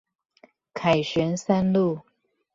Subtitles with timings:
[0.73, 1.99] 凱旋三路